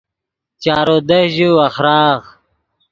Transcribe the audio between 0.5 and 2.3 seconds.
چارو دست ژے وخراغ